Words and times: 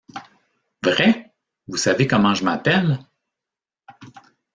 Vrai? 0.81 1.31
vous 1.67 1.77
saviez 1.77 2.07
comment 2.07 2.33
je 2.33 2.43
m’appelle? 2.43 2.97